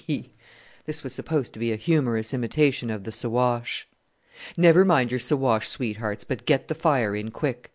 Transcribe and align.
he!" 0.07 0.31
This 0.87 1.03
was 1.03 1.13
supposed 1.13 1.53
to 1.53 1.59
be 1.59 1.71
a 1.71 1.75
humorous 1.75 2.33
imitation 2.33 2.89
of 2.89 3.03
the 3.03 3.11
Siwash. 3.11 3.87
"Never 4.57 4.83
mind 4.83 5.11
your 5.11 5.19
Siwash 5.19 5.67
sweethearts, 5.67 6.23
but 6.23 6.47
get 6.47 6.69
the 6.69 6.73
fire 6.73 7.15
in 7.15 7.29
quick. 7.29 7.69